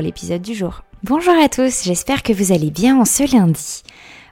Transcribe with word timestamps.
l'épisode 0.00 0.42
du 0.42 0.54
jour. 0.54 0.82
Bonjour 1.04 1.34
à 1.34 1.48
tous, 1.48 1.82
j'espère 1.84 2.22
que 2.22 2.32
vous 2.32 2.52
allez 2.52 2.70
bien 2.70 2.98
en 2.98 3.04
ce 3.04 3.30
lundi. 3.34 3.82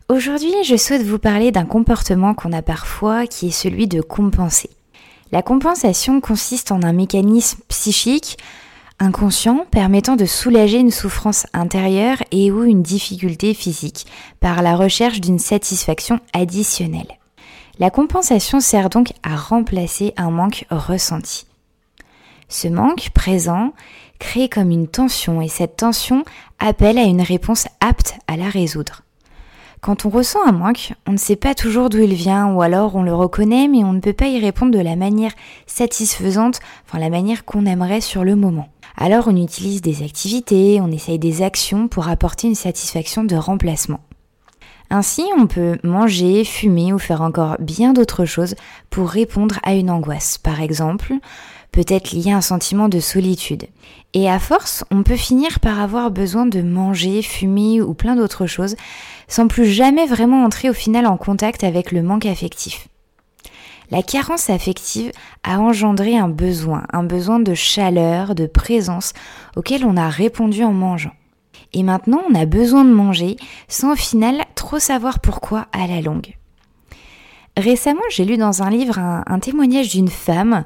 Aujourd'hui, 0.08 0.52
je 0.64 0.76
souhaite 0.76 1.02
vous 1.02 1.18
parler 1.18 1.52
d'un 1.52 1.64
comportement 1.64 2.34
qu'on 2.34 2.52
a 2.52 2.62
parfois 2.62 3.26
qui 3.26 3.48
est 3.48 3.52
celui 3.52 3.86
de 3.86 4.00
compenser. 4.00 4.70
La 5.32 5.42
compensation 5.42 6.20
consiste 6.20 6.72
en 6.72 6.82
un 6.82 6.92
mécanisme 6.92 7.60
psychique 7.68 8.38
inconscient 8.98 9.66
permettant 9.70 10.16
de 10.16 10.26
soulager 10.26 10.78
une 10.78 10.90
souffrance 10.90 11.46
intérieure 11.52 12.18
et 12.32 12.50
ou 12.50 12.64
une 12.64 12.82
difficulté 12.82 13.54
physique 13.54 14.06
par 14.40 14.62
la 14.62 14.76
recherche 14.76 15.20
d'une 15.20 15.38
satisfaction 15.38 16.20
additionnelle. 16.32 17.18
La 17.78 17.90
compensation 17.90 18.60
sert 18.60 18.90
donc 18.90 19.12
à 19.22 19.36
remplacer 19.36 20.12
un 20.16 20.30
manque 20.30 20.66
ressenti. 20.70 21.46
Ce 22.48 22.68
manque 22.68 23.10
présent 23.14 23.72
crée 24.20 24.48
comme 24.48 24.70
une 24.70 24.86
tension 24.86 25.42
et 25.42 25.48
cette 25.48 25.76
tension 25.76 26.24
appelle 26.60 26.98
à 26.98 27.02
une 27.02 27.22
réponse 27.22 27.66
apte 27.80 28.14
à 28.28 28.36
la 28.36 28.48
résoudre. 28.48 29.02
Quand 29.80 30.04
on 30.04 30.10
ressent 30.10 30.46
un 30.46 30.52
manque, 30.52 30.92
on 31.08 31.12
ne 31.12 31.16
sait 31.16 31.36
pas 31.36 31.54
toujours 31.54 31.88
d'où 31.88 31.98
il 31.98 32.12
vient 32.12 32.52
ou 32.52 32.62
alors 32.62 32.94
on 32.94 33.02
le 33.02 33.14
reconnaît 33.14 33.66
mais 33.66 33.82
on 33.82 33.94
ne 33.94 34.00
peut 34.00 34.12
pas 34.12 34.28
y 34.28 34.38
répondre 34.38 34.72
de 34.72 34.78
la 34.78 34.94
manière 34.94 35.32
satisfaisante, 35.66 36.60
enfin 36.86 36.98
la 36.98 37.10
manière 37.10 37.44
qu'on 37.44 37.66
aimerait 37.66 38.02
sur 38.02 38.22
le 38.22 38.36
moment. 38.36 38.68
Alors 38.96 39.26
on 39.26 39.36
utilise 39.36 39.80
des 39.80 40.04
activités, 40.04 40.80
on 40.82 40.92
essaye 40.92 41.18
des 41.18 41.42
actions 41.42 41.88
pour 41.88 42.08
apporter 42.08 42.46
une 42.46 42.54
satisfaction 42.54 43.24
de 43.24 43.36
remplacement. 43.36 44.00
Ainsi, 44.92 45.24
on 45.38 45.46
peut 45.46 45.78
manger, 45.84 46.44
fumer 46.44 46.92
ou 46.92 46.98
faire 46.98 47.22
encore 47.22 47.56
bien 47.60 47.92
d'autres 47.92 48.24
choses 48.24 48.56
pour 48.90 49.08
répondre 49.08 49.60
à 49.62 49.74
une 49.74 49.88
angoisse. 49.88 50.36
Par 50.36 50.60
exemple, 50.60 51.14
peut-être 51.72 52.12
lié 52.12 52.32
à 52.32 52.36
un 52.36 52.40
sentiment 52.40 52.88
de 52.88 53.00
solitude. 53.00 53.66
Et 54.12 54.28
à 54.28 54.38
force, 54.38 54.84
on 54.90 55.02
peut 55.02 55.16
finir 55.16 55.60
par 55.60 55.80
avoir 55.80 56.10
besoin 56.10 56.46
de 56.46 56.62
manger, 56.62 57.22
fumer 57.22 57.80
ou 57.80 57.94
plein 57.94 58.16
d'autres 58.16 58.46
choses 58.46 58.76
sans 59.28 59.46
plus 59.46 59.66
jamais 59.66 60.06
vraiment 60.06 60.44
entrer 60.44 60.68
au 60.68 60.74
final 60.74 61.06
en 61.06 61.16
contact 61.16 61.62
avec 61.64 61.92
le 61.92 62.02
manque 62.02 62.26
affectif. 62.26 62.88
La 63.90 64.02
carence 64.02 64.50
affective 64.50 65.10
a 65.42 65.58
engendré 65.58 66.16
un 66.16 66.28
besoin, 66.28 66.84
un 66.92 67.02
besoin 67.02 67.40
de 67.40 67.54
chaleur, 67.54 68.34
de 68.34 68.46
présence 68.46 69.12
auquel 69.56 69.84
on 69.84 69.96
a 69.96 70.08
répondu 70.08 70.62
en 70.62 70.72
mangeant. 70.72 71.12
Et 71.72 71.82
maintenant, 71.82 72.22
on 72.28 72.34
a 72.34 72.46
besoin 72.46 72.84
de 72.84 72.92
manger 72.92 73.36
sans 73.68 73.92
au 73.92 73.96
final 73.96 74.44
trop 74.54 74.78
savoir 74.78 75.20
pourquoi 75.20 75.66
à 75.72 75.86
la 75.86 76.00
longue. 76.00 76.36
Récemment, 77.56 78.00
j'ai 78.10 78.24
lu 78.24 78.36
dans 78.36 78.62
un 78.62 78.70
livre 78.70 78.98
un, 78.98 79.24
un 79.26 79.38
témoignage 79.40 79.90
d'une 79.90 80.08
femme 80.08 80.64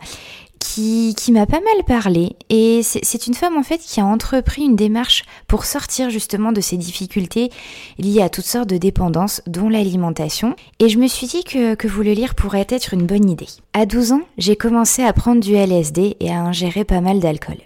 qui, 0.75 1.33
m'a 1.33 1.47
pas 1.47 1.61
mal 1.61 1.85
parlé. 1.87 2.37
Et 2.51 2.83
c'est 2.83 3.27
une 3.27 3.35
femme 3.35 3.57
en 3.57 3.63
fait 3.63 3.79
qui 3.79 4.01
a 4.01 4.05
entrepris 4.05 4.63
une 4.63 4.77
démarche 4.77 5.25
pour 5.47 5.65
sortir 5.65 6.11
justement 6.11 6.53
de 6.53 6.61
ces 6.61 6.77
difficultés 6.77 7.51
liées 7.99 8.23
à 8.23 8.29
toutes 8.29 8.45
sortes 8.45 8.69
de 8.69 8.77
dépendances, 8.77 9.43
dont 9.47 9.69
l'alimentation. 9.69 10.57
Et 10.81 10.89
je 10.89 10.99
me 10.99 11.07
suis 11.07 11.27
dit 11.27 11.45
que, 11.45 11.75
que 11.75 11.87
vous 11.87 12.03
le 12.03 12.13
lire 12.13 12.35
pourrait 12.35 12.67
être 12.69 12.95
une 12.95 13.07
bonne 13.07 13.31
idée. 13.31 13.49
À 13.73 13.87
12 13.87 14.13
ans, 14.13 14.23
j'ai 14.39 14.57
commencé 14.57 15.03
à 15.05 15.13
prendre 15.13 15.41
du 15.41 15.55
LSD 15.55 16.17
et 16.19 16.31
à 16.31 16.41
ingérer 16.41 16.85
pas 16.85 17.01
mal 17.01 17.21
d'alcool. 17.21 17.59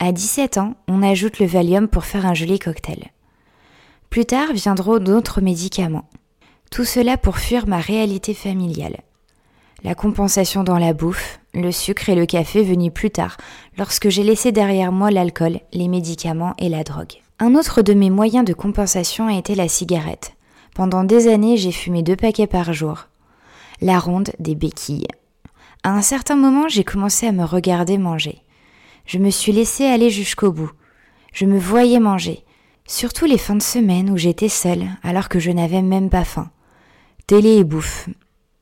À 0.00 0.10
17 0.10 0.58
ans, 0.58 0.74
on 0.88 1.02
ajoute 1.02 1.38
le 1.38 1.46
Valium 1.46 1.88
pour 1.88 2.04
faire 2.04 2.26
un 2.26 2.34
joli 2.34 2.58
cocktail. 2.58 3.04
Plus 4.10 4.24
tard 4.24 4.52
viendront 4.52 4.98
d'autres 4.98 5.40
médicaments. 5.40 6.08
Tout 6.70 6.84
cela 6.84 7.16
pour 7.16 7.38
fuir 7.38 7.68
ma 7.68 7.78
réalité 7.78 8.34
familiale. 8.34 8.98
La 9.84 9.94
compensation 9.94 10.64
dans 10.64 10.78
la 10.78 10.94
bouffe, 10.94 11.38
le 11.54 11.72
sucre 11.72 12.08
et 12.08 12.14
le 12.14 12.26
café 12.26 12.62
venus 12.62 12.92
plus 12.92 13.10
tard, 13.10 13.36
lorsque 13.78 14.08
j'ai 14.08 14.22
laissé 14.22 14.52
derrière 14.52 14.92
moi 14.92 15.10
l'alcool, 15.10 15.60
les 15.72 15.88
médicaments 15.88 16.54
et 16.58 16.68
la 16.68 16.84
drogue. 16.84 17.14
Un 17.38 17.54
autre 17.54 17.82
de 17.82 17.94
mes 17.94 18.10
moyens 18.10 18.44
de 18.44 18.52
compensation 18.52 19.26
a 19.26 19.38
été 19.38 19.54
la 19.54 19.68
cigarette. 19.68 20.34
Pendant 20.74 21.04
des 21.04 21.28
années, 21.28 21.56
j'ai 21.56 21.72
fumé 21.72 22.02
deux 22.02 22.16
paquets 22.16 22.46
par 22.46 22.72
jour. 22.72 23.08
La 23.80 23.98
ronde 23.98 24.30
des 24.38 24.54
béquilles. 24.54 25.08
À 25.82 25.90
un 25.90 26.02
certain 26.02 26.36
moment, 26.36 26.68
j'ai 26.68 26.84
commencé 26.84 27.26
à 27.26 27.32
me 27.32 27.44
regarder 27.44 27.98
manger. 27.98 28.42
Je 29.06 29.18
me 29.18 29.30
suis 29.30 29.52
laissé 29.52 29.84
aller 29.84 30.10
jusqu'au 30.10 30.52
bout. 30.52 30.70
Je 31.32 31.44
me 31.44 31.58
voyais 31.58 32.00
manger. 32.00 32.44
Surtout 32.86 33.26
les 33.26 33.38
fins 33.38 33.56
de 33.56 33.62
semaine 33.62 34.10
où 34.10 34.16
j'étais 34.16 34.48
seule, 34.48 34.86
alors 35.02 35.28
que 35.28 35.38
je 35.38 35.50
n'avais 35.50 35.82
même 35.82 36.10
pas 36.10 36.24
faim. 36.24 36.50
Télé 37.26 37.56
et 37.56 37.64
bouffe. 37.64 38.08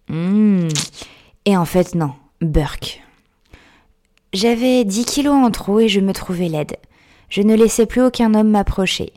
Mmh. 0.09 0.69
Et 1.45 1.57
en 1.57 1.65
fait, 1.65 1.95
non, 1.95 2.13
Burke. 2.43 3.01
J'avais 4.33 4.85
10 4.85 5.05
kilos 5.05 5.35
en 5.35 5.53
trop 5.53 5.79
et 5.79 5.89
je 5.89 6.01
me 6.01 6.13
trouvais 6.13 6.49
laide. 6.49 6.77
Je 7.29 7.41
ne 7.41 7.55
laissais 7.55 7.87
plus 7.87 8.03
aucun 8.03 8.35
homme 8.35 8.51
m'approcher. 8.51 9.13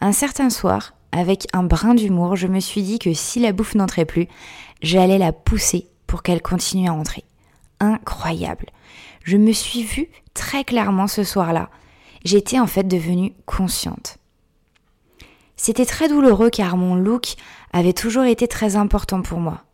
Un 0.00 0.12
certain 0.12 0.48
soir, 0.48 0.94
avec 1.10 1.48
un 1.52 1.64
brin 1.64 1.94
d'humour, 1.94 2.36
je 2.36 2.46
me 2.46 2.60
suis 2.60 2.82
dit 2.82 3.00
que 3.00 3.14
si 3.14 3.40
la 3.40 3.50
bouffe 3.50 3.74
n'entrait 3.74 4.04
plus, 4.04 4.28
j'allais 4.80 5.18
la 5.18 5.32
pousser 5.32 5.88
pour 6.06 6.22
qu'elle 6.22 6.40
continue 6.40 6.88
à 6.88 6.92
entrer. 6.92 7.24
Incroyable. 7.80 8.66
Je 9.24 9.36
me 9.36 9.50
suis 9.50 9.82
vue 9.82 10.08
très 10.32 10.62
clairement 10.62 11.08
ce 11.08 11.24
soir-là. 11.24 11.68
J'étais 12.24 12.60
en 12.60 12.68
fait 12.68 12.86
devenue 12.86 13.32
consciente. 13.44 14.18
C'était 15.56 15.86
très 15.86 16.08
douloureux 16.08 16.50
car 16.50 16.76
mon 16.76 16.94
look 16.94 17.34
avait 17.72 17.92
toujours 17.92 18.24
été 18.24 18.46
très 18.46 18.76
important 18.76 19.20
pour 19.20 19.40
moi. 19.40 19.64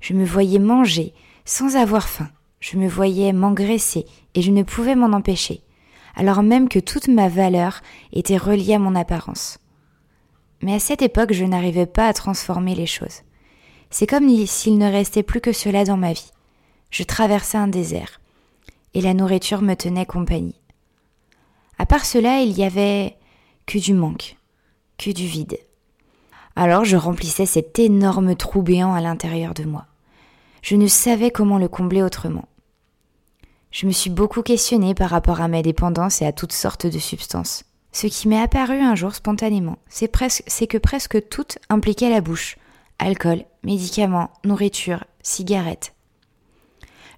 Je 0.00 0.14
me 0.14 0.24
voyais 0.24 0.58
manger 0.58 1.14
sans 1.44 1.76
avoir 1.76 2.08
faim. 2.08 2.28
Je 2.60 2.76
me 2.76 2.88
voyais 2.88 3.32
m'engraisser 3.32 4.06
et 4.34 4.42
je 4.42 4.50
ne 4.50 4.62
pouvais 4.62 4.94
m'en 4.94 5.16
empêcher, 5.16 5.62
alors 6.14 6.42
même 6.42 6.68
que 6.68 6.78
toute 6.78 7.08
ma 7.08 7.28
valeur 7.28 7.80
était 8.12 8.36
reliée 8.36 8.74
à 8.74 8.78
mon 8.78 8.94
apparence. 8.94 9.58
Mais 10.62 10.74
à 10.74 10.78
cette 10.78 11.02
époque, 11.02 11.32
je 11.32 11.44
n'arrivais 11.44 11.86
pas 11.86 12.06
à 12.06 12.12
transformer 12.12 12.74
les 12.74 12.86
choses. 12.86 13.22
C'est 13.88 14.06
comme 14.06 14.28
s'il 14.46 14.78
ne 14.78 14.90
restait 14.90 15.22
plus 15.22 15.40
que 15.40 15.52
cela 15.52 15.84
dans 15.84 15.96
ma 15.96 16.12
vie. 16.12 16.30
Je 16.90 17.02
traversais 17.02 17.58
un 17.58 17.68
désert, 17.68 18.20
et 18.94 19.00
la 19.00 19.14
nourriture 19.14 19.62
me 19.62 19.74
tenait 19.74 20.06
compagnie. 20.06 20.60
À 21.78 21.86
part 21.86 22.04
cela, 22.04 22.42
il 22.42 22.58
y 22.58 22.62
avait 22.62 23.16
que 23.66 23.78
du 23.78 23.94
manque, 23.94 24.36
que 24.98 25.10
du 25.10 25.26
vide. 25.26 25.58
Alors 26.56 26.84
je 26.84 26.96
remplissais 26.96 27.46
cet 27.46 27.78
énorme 27.78 28.36
trou 28.36 28.60
béant 28.60 28.92
à 28.92 29.00
l'intérieur 29.00 29.54
de 29.54 29.64
moi. 29.64 29.86
Je 30.62 30.76
ne 30.76 30.86
savais 30.86 31.30
comment 31.30 31.58
le 31.58 31.68
combler 31.68 32.02
autrement. 32.02 32.46
Je 33.70 33.86
me 33.86 33.92
suis 33.92 34.10
beaucoup 34.10 34.42
questionnée 34.42 34.94
par 34.94 35.10
rapport 35.10 35.40
à 35.40 35.48
mes 35.48 35.62
dépendances 35.62 36.22
et 36.22 36.26
à 36.26 36.32
toutes 36.32 36.52
sortes 36.52 36.86
de 36.86 36.98
substances. 36.98 37.64
Ce 37.92 38.06
qui 38.06 38.28
m'est 38.28 38.40
apparu 38.40 38.80
un 38.80 38.94
jour 38.94 39.14
spontanément, 39.14 39.78
c'est 39.88 40.08
presque, 40.08 40.42
c'est 40.46 40.66
que 40.66 40.78
presque 40.78 41.28
tout 41.28 41.46
impliquait 41.68 42.10
la 42.10 42.20
bouche. 42.20 42.56
Alcool, 42.98 43.44
médicaments, 43.62 44.30
nourriture, 44.44 45.04
cigarettes. 45.22 45.94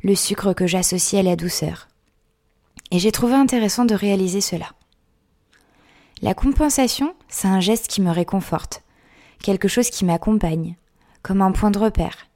Le 0.03 0.15
sucre 0.15 0.53
que 0.53 0.67
j'associais 0.67 1.21
à 1.21 1.23
la 1.23 1.37
douceur. 1.37 1.89
Et 2.91 2.99
j'ai 2.99 3.13
trouvé 3.13 3.35
intéressant 3.35 3.85
de 3.85 3.95
réaliser 3.95 4.41
cela. 4.41 4.67
La 6.21 6.35
compensation, 6.35 7.15
c'est 7.29 7.49
un 7.49 7.61
geste 7.61 7.89
qui 7.89 8.01
me 8.01 8.11
réconforte, 8.11 8.83
quelque 9.43 9.69
chose 9.69 9.91
qui 9.91 10.05
m'accompagne, 10.05 10.77
comme 11.23 11.43
un 11.43 11.53
point 11.53 11.71
de 11.71 11.79
repère, 11.79 12.29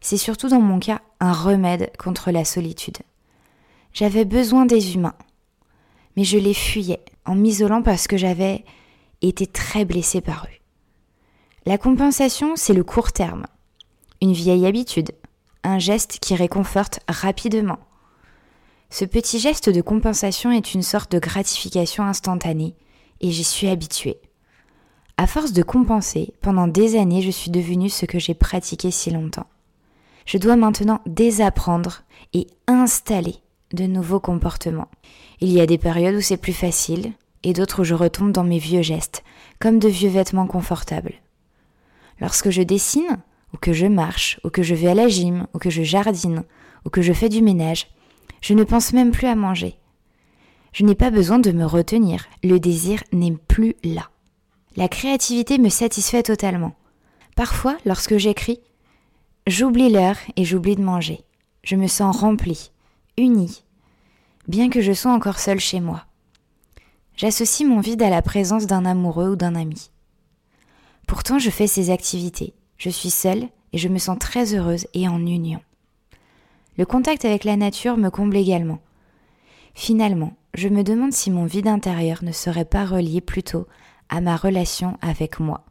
c'est 0.00 0.16
surtout 0.16 0.48
dans 0.48 0.60
mon 0.60 0.78
cas 0.78 1.00
un 1.20 1.32
remède 1.32 1.92
contre 1.98 2.30
la 2.30 2.44
solitude. 2.44 2.98
J'avais 3.92 4.24
besoin 4.24 4.66
des 4.66 4.94
humains, 4.94 5.16
mais 6.16 6.24
je 6.24 6.38
les 6.38 6.54
fuyais 6.54 7.04
en 7.24 7.34
m'isolant 7.34 7.82
parce 7.82 8.06
que 8.06 8.16
j'avais 8.16 8.64
été 9.22 9.46
très 9.46 9.84
blessée 9.84 10.20
par 10.20 10.44
eux. 10.44 10.56
La 11.64 11.78
compensation, 11.78 12.56
c'est 12.56 12.74
le 12.74 12.84
court 12.84 13.12
terme, 13.12 13.46
une 14.22 14.32
vieille 14.32 14.66
habitude, 14.66 15.12
un 15.64 15.78
geste 15.78 16.18
qui 16.20 16.34
réconforte 16.34 17.00
rapidement. 17.08 17.78
Ce 18.90 19.04
petit 19.04 19.40
geste 19.40 19.68
de 19.68 19.80
compensation 19.80 20.52
est 20.52 20.74
une 20.74 20.82
sorte 20.82 21.10
de 21.12 21.18
gratification 21.18 22.04
instantanée, 22.04 22.76
et 23.20 23.30
j'y 23.30 23.44
suis 23.44 23.68
habituée. 23.68 24.20
À 25.16 25.26
force 25.26 25.52
de 25.52 25.62
compenser, 25.62 26.34
pendant 26.42 26.68
des 26.68 26.96
années, 26.96 27.22
je 27.22 27.30
suis 27.30 27.50
devenue 27.50 27.88
ce 27.88 28.04
que 28.04 28.18
j'ai 28.18 28.34
pratiqué 28.34 28.90
si 28.90 29.10
longtemps 29.10 29.46
je 30.26 30.38
dois 30.38 30.56
maintenant 30.56 31.00
désapprendre 31.06 32.02
et 32.34 32.46
installer 32.66 33.36
de 33.72 33.84
nouveaux 33.84 34.20
comportements. 34.20 34.90
Il 35.40 35.50
y 35.50 35.60
a 35.60 35.66
des 35.66 35.78
périodes 35.78 36.16
où 36.16 36.20
c'est 36.20 36.36
plus 36.36 36.52
facile, 36.52 37.12
et 37.42 37.52
d'autres 37.52 37.82
où 37.82 37.84
je 37.84 37.94
retombe 37.94 38.32
dans 38.32 38.44
mes 38.44 38.58
vieux 38.58 38.82
gestes, 38.82 39.22
comme 39.60 39.78
de 39.78 39.88
vieux 39.88 40.08
vêtements 40.08 40.46
confortables. 40.46 41.14
Lorsque 42.20 42.50
je 42.50 42.62
dessine, 42.62 43.18
ou 43.54 43.56
que 43.58 43.72
je 43.72 43.86
marche, 43.86 44.40
ou 44.44 44.50
que 44.50 44.62
je 44.62 44.74
vais 44.74 44.88
à 44.88 44.94
la 44.94 45.08
gym, 45.08 45.46
ou 45.54 45.58
que 45.58 45.70
je 45.70 45.82
jardine, 45.82 46.42
ou 46.84 46.90
que 46.90 47.02
je 47.02 47.12
fais 47.12 47.28
du 47.28 47.42
ménage, 47.42 47.88
je 48.40 48.54
ne 48.54 48.64
pense 48.64 48.92
même 48.92 49.12
plus 49.12 49.26
à 49.26 49.34
manger. 49.34 49.76
Je 50.72 50.84
n'ai 50.84 50.94
pas 50.94 51.10
besoin 51.10 51.38
de 51.38 51.52
me 51.52 51.64
retenir, 51.64 52.26
le 52.42 52.58
désir 52.58 53.02
n'est 53.12 53.36
plus 53.48 53.76
là. 53.84 54.10
La 54.76 54.88
créativité 54.88 55.58
me 55.58 55.68
satisfait 55.68 56.22
totalement. 56.22 56.74
Parfois, 57.34 57.76
lorsque 57.86 58.18
j'écris, 58.18 58.60
j'oublie 59.46 59.90
l'heure 59.90 60.16
et 60.36 60.44
j'oublie 60.44 60.76
de 60.76 60.82
manger. 60.82 61.20
Je 61.62 61.76
me 61.76 61.86
sens 61.86 62.16
remplie, 62.16 62.70
unie, 63.16 63.62
bien 64.48 64.70
que 64.70 64.80
je 64.80 64.92
sois 64.92 65.12
encore 65.12 65.38
seule 65.38 65.60
chez 65.60 65.80
moi. 65.80 66.04
J'associe 67.16 67.68
mon 67.68 67.80
vide 67.80 68.02
à 68.02 68.10
la 68.10 68.22
présence 68.22 68.66
d'un 68.66 68.84
amoureux 68.84 69.30
ou 69.30 69.36
d'un 69.36 69.54
ami. 69.54 69.90
Pourtant, 71.06 71.38
je 71.38 71.50
fais 71.50 71.66
ces 71.66 71.90
activités. 71.90 72.54
Je 72.76 72.90
suis 72.90 73.10
seule 73.10 73.48
et 73.72 73.78
je 73.78 73.88
me 73.88 73.98
sens 73.98 74.18
très 74.18 74.54
heureuse 74.54 74.86
et 74.92 75.08
en 75.08 75.18
union. 75.18 75.60
Le 76.76 76.84
contact 76.84 77.24
avec 77.24 77.44
la 77.44 77.56
nature 77.56 77.96
me 77.96 78.10
comble 78.10 78.36
également. 78.36 78.80
Finalement, 79.74 80.36
je 80.54 80.68
me 80.68 80.82
demande 80.82 81.12
si 81.12 81.30
mon 81.30 81.46
vide 81.46 81.68
intérieur 81.68 82.22
ne 82.22 82.32
serait 82.32 82.64
pas 82.64 82.84
relié 82.84 83.20
plutôt 83.20 83.66
à 84.08 84.20
ma 84.20 84.36
relation 84.36 84.98
avec 85.00 85.40
moi, 85.40 85.64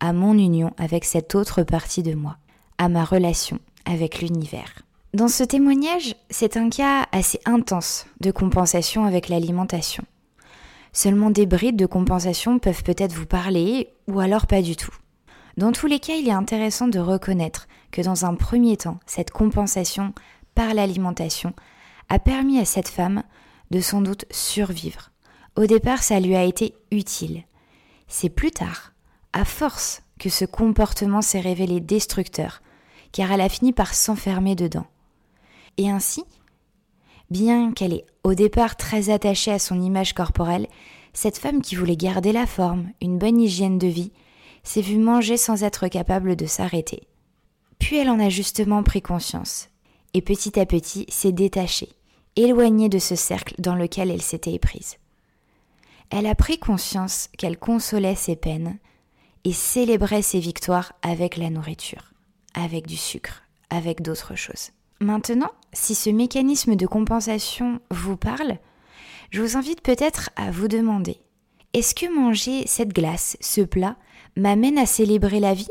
à 0.00 0.12
mon 0.12 0.34
union 0.34 0.72
avec 0.76 1.04
cette 1.04 1.34
autre 1.34 1.62
partie 1.62 2.02
de 2.02 2.14
moi, 2.14 2.36
à 2.78 2.88
ma 2.88 3.04
relation 3.04 3.58
avec 3.84 4.20
l'univers. 4.20 4.82
Dans 5.14 5.28
ce 5.28 5.44
témoignage, 5.44 6.16
c'est 6.30 6.56
un 6.56 6.70
cas 6.70 7.06
assez 7.12 7.38
intense 7.44 8.06
de 8.20 8.30
compensation 8.30 9.04
avec 9.04 9.28
l'alimentation. 9.28 10.04
Seulement 10.92 11.30
des 11.30 11.46
brides 11.46 11.76
de 11.76 11.86
compensation 11.86 12.58
peuvent 12.58 12.82
peut-être 12.82 13.12
vous 13.12 13.26
parler, 13.26 13.90
ou 14.08 14.20
alors 14.20 14.46
pas 14.46 14.62
du 14.62 14.76
tout. 14.76 14.94
Dans 15.56 15.72
tous 15.72 15.86
les 15.86 16.00
cas, 16.00 16.14
il 16.14 16.28
est 16.28 16.32
intéressant 16.32 16.88
de 16.88 16.98
reconnaître 16.98 17.68
que 17.92 18.02
dans 18.02 18.24
un 18.24 18.34
premier 18.34 18.76
temps, 18.76 18.98
cette 19.06 19.30
compensation 19.30 20.14
par 20.54 20.74
l'alimentation 20.74 21.52
a 22.08 22.18
permis 22.18 22.58
à 22.58 22.64
cette 22.64 22.88
femme 22.88 23.22
de 23.70 23.80
sans 23.80 24.00
doute 24.00 24.24
survivre. 24.30 25.10
Au 25.56 25.66
départ, 25.66 26.02
ça 26.02 26.18
lui 26.18 26.34
a 26.34 26.42
été 26.42 26.74
utile. 26.90 27.44
C'est 28.08 28.30
plus 28.30 28.50
tard, 28.50 28.92
à 29.32 29.44
force, 29.44 30.02
que 30.18 30.28
ce 30.28 30.44
comportement 30.44 31.22
s'est 31.22 31.40
révélé 31.40 31.80
destructeur, 31.80 32.62
car 33.12 33.32
elle 33.32 33.40
a 33.40 33.48
fini 33.48 33.72
par 33.72 33.94
s'enfermer 33.94 34.54
dedans. 34.54 34.86
Et 35.76 35.90
ainsi, 35.90 36.24
bien 37.30 37.72
qu'elle 37.72 37.92
est 37.92 38.06
au 38.22 38.34
départ 38.34 38.76
très 38.76 39.10
attachée 39.10 39.52
à 39.52 39.58
son 39.58 39.80
image 39.80 40.14
corporelle, 40.14 40.68
cette 41.12 41.38
femme 41.38 41.62
qui 41.62 41.76
voulait 41.76 41.96
garder 41.96 42.32
la 42.32 42.46
forme, 42.46 42.90
une 43.00 43.18
bonne 43.18 43.40
hygiène 43.40 43.78
de 43.78 43.86
vie, 43.86 44.12
s'est 44.64 44.80
vue 44.80 44.98
manger 44.98 45.36
sans 45.36 45.62
être 45.62 45.88
capable 45.88 46.36
de 46.36 46.46
s'arrêter. 46.46 47.06
Puis 47.78 47.96
elle 47.96 48.08
en 48.08 48.18
a 48.18 48.28
justement 48.28 48.82
pris 48.82 49.02
conscience, 49.02 49.68
et 50.14 50.22
petit 50.22 50.58
à 50.58 50.66
petit 50.66 51.06
s'est 51.08 51.32
détachée, 51.32 51.90
éloignée 52.36 52.88
de 52.88 52.98
ce 52.98 53.14
cercle 53.14 53.54
dans 53.58 53.74
lequel 53.74 54.10
elle 54.10 54.22
s'était 54.22 54.54
éprise. 54.54 54.96
Elle 56.10 56.26
a 56.26 56.34
pris 56.34 56.58
conscience 56.58 57.28
qu'elle 57.38 57.58
consolait 57.58 58.14
ses 58.14 58.36
peines 58.36 58.78
et 59.44 59.52
célébrait 59.52 60.22
ses 60.22 60.40
victoires 60.40 60.92
avec 61.02 61.36
la 61.36 61.50
nourriture, 61.50 62.12
avec 62.54 62.86
du 62.86 62.96
sucre, 62.96 63.42
avec 63.70 64.02
d'autres 64.02 64.36
choses. 64.36 64.70
Maintenant, 65.00 65.50
si 65.72 65.94
ce 65.94 66.10
mécanisme 66.10 66.76
de 66.76 66.86
compensation 66.86 67.80
vous 67.90 68.16
parle, 68.16 68.58
je 69.30 69.42
vous 69.42 69.56
invite 69.56 69.82
peut-être 69.82 70.30
à 70.36 70.50
vous 70.50 70.68
demander, 70.68 71.20
est-ce 71.72 71.94
que 71.94 72.06
manger 72.06 72.64
cette 72.66 72.94
glace, 72.94 73.36
ce 73.40 73.60
plat, 73.60 73.96
m'amène 74.36 74.78
à 74.78 74.86
célébrer 74.86 75.40
la 75.40 75.54
vie? 75.54 75.68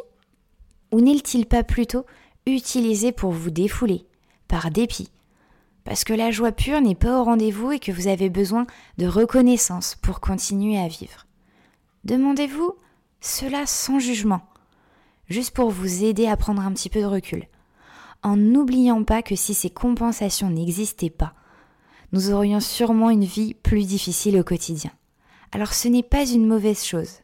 Ou 0.92 1.02
n'est-il 1.02 1.46
pas 1.46 1.64
plutôt 1.64 2.06
utilisé 2.46 3.12
pour 3.12 3.32
vous 3.32 3.50
défouler, 3.50 4.06
par 4.48 4.70
dépit, 4.70 5.10
parce 5.84 6.04
que 6.04 6.14
la 6.14 6.32
joie 6.32 6.52
pure 6.52 6.82
n'est 6.82 6.96
pas 6.96 7.20
au 7.20 7.24
rendez-vous 7.24 7.72
et 7.72 7.80
que 7.80 7.92
vous 7.92 8.08
avez 8.08 8.30
besoin 8.30 8.66
de 8.98 9.08
reconnaissance 9.08 9.96
pour 9.96 10.20
continuer 10.20 10.78
à 10.78 10.88
vivre. 10.88 11.26
Demandez-vous 12.04 12.76
cela 13.24 13.66
sans 13.66 14.00
jugement, 14.00 14.42
juste 15.30 15.56
pour 15.56 15.70
vous 15.70 16.04
aider 16.04 16.28
à 16.28 16.36
prendre 16.36 16.62
un 16.62 16.74
petit 16.74 16.90
peu 16.90 17.00
de 17.00 17.06
recul, 17.06 17.48
en 18.22 18.36
n'oubliant 18.36 19.04
pas 19.06 19.24
que 19.24 19.36
si 19.36 19.54
ces 19.54 19.70
compensations 19.70 20.50
n'existaient 20.50 21.10
pas, 21.10 21.34
nous 22.12 22.32
aurions 22.32 22.60
sûrement 22.60 23.10
une 23.10 23.24
vie 23.24 23.54
plus 23.54 23.88
difficile 23.88 24.38
au 24.38 24.44
quotidien. 24.44 24.92
Alors 25.54 25.74
ce 25.74 25.88
n'est 25.88 26.04
pas 26.04 26.26
une 26.26 26.46
mauvaise 26.46 26.84
chose. 26.84 27.22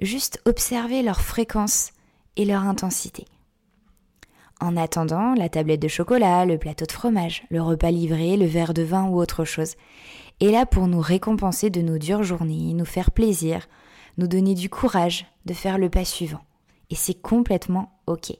Juste 0.00 0.40
observez 0.46 1.02
leur 1.02 1.20
fréquence 1.20 1.90
et 2.36 2.46
leur 2.46 2.62
intensité. 2.62 3.26
En 4.58 4.74
attendant, 4.76 5.34
la 5.34 5.50
tablette 5.50 5.82
de 5.82 5.88
chocolat, 5.88 6.46
le 6.46 6.56
plateau 6.56 6.86
de 6.86 6.92
fromage, 6.92 7.44
le 7.50 7.60
repas 7.60 7.90
livré, 7.90 8.38
le 8.38 8.46
verre 8.46 8.72
de 8.72 8.82
vin 8.82 9.04
ou 9.04 9.20
autre 9.20 9.44
chose 9.44 9.74
est 10.40 10.50
là 10.50 10.64
pour 10.64 10.86
nous 10.86 11.00
récompenser 11.00 11.68
de 11.68 11.82
nos 11.82 11.98
dures 11.98 12.22
journées, 12.22 12.72
nous 12.72 12.86
faire 12.86 13.10
plaisir, 13.10 13.68
nous 14.20 14.28
donner 14.28 14.54
du 14.54 14.68
courage 14.68 15.26
de 15.46 15.54
faire 15.54 15.78
le 15.78 15.88
pas 15.88 16.04
suivant. 16.04 16.44
Et 16.90 16.94
c'est 16.94 17.14
complètement 17.14 18.00
OK. 18.06 18.32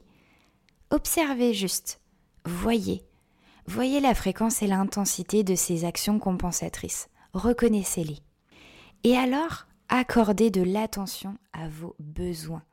Observez 0.91 1.53
juste, 1.53 1.99
voyez, 2.45 3.03
voyez 3.65 3.99
la 3.99 4.13
fréquence 4.13 4.61
et 4.61 4.67
l'intensité 4.67 5.43
de 5.43 5.55
ces 5.55 5.83
actions 5.83 6.19
compensatrices, 6.19 7.09
reconnaissez-les. 7.33 8.19
Et 9.03 9.17
alors, 9.17 9.65
accordez 9.89 10.51
de 10.51 10.61
l'attention 10.61 11.35
à 11.51 11.67
vos 11.67 11.95
besoins. 11.99 12.63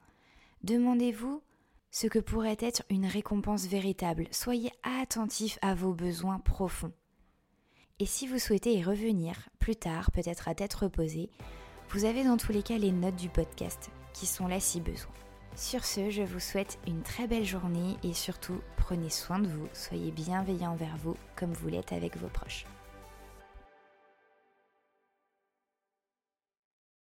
Demandez-vous 0.62 1.42
ce 1.90 2.08
que 2.08 2.18
pourrait 2.18 2.58
être 2.60 2.82
une 2.90 3.06
récompense 3.06 3.66
véritable. 3.66 4.26
Soyez 4.32 4.70
attentif 4.82 5.58
à 5.62 5.74
vos 5.74 5.94
besoins 5.94 6.40
profonds. 6.40 6.92
Et 8.00 8.06
si 8.06 8.26
vous 8.26 8.38
souhaitez 8.38 8.74
y 8.74 8.82
revenir 8.82 9.48
plus 9.58 9.76
tard, 9.76 10.10
peut-être 10.10 10.48
à 10.48 10.54
tête 10.54 10.74
reposée, 10.74 11.30
vous 11.90 12.04
avez 12.04 12.22
dans 12.22 12.36
tous 12.36 12.52
les 12.52 12.62
cas 12.62 12.76
les 12.76 12.92
notes 12.92 13.16
du 13.16 13.30
podcast 13.30 13.90
qui 14.12 14.26
sont 14.26 14.46
là 14.46 14.60
si 14.60 14.80
besoin. 14.80 15.10
Sur 15.56 15.84
ce, 15.84 16.10
je 16.10 16.22
vous 16.22 16.40
souhaite 16.40 16.78
une 16.86 17.02
très 17.02 17.26
belle 17.26 17.44
journée 17.44 17.96
et 18.04 18.12
surtout 18.12 18.60
prenez 18.76 19.10
soin 19.10 19.38
de 19.38 19.48
vous, 19.48 19.68
soyez 19.72 20.10
bienveillants 20.10 20.72
envers 20.72 20.96
vous 20.98 21.16
comme 21.34 21.52
vous 21.52 21.68
l'êtes 21.68 21.92
avec 21.92 22.16
vos 22.18 22.28
proches. 22.28 22.66